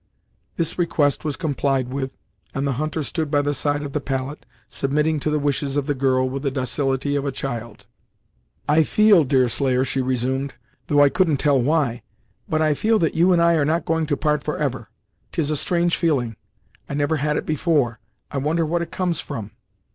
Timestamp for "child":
7.31-7.85